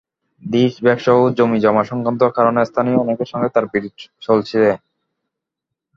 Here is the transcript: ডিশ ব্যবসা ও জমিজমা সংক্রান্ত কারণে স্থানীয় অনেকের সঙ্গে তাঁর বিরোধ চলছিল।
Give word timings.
ডিশ 0.43 0.73
ব্যবসা 0.83 1.11
ও 1.13 1.33
জমিজমা 1.37 1.83
সংক্রান্ত 1.83 2.21
কারণে 2.37 2.61
স্থানীয় 2.65 2.97
অনেকের 2.97 3.29
সঙ্গে 3.31 3.49
তাঁর 3.53 3.65
বিরোধ 3.73 3.95
চলছিল। 4.21 4.63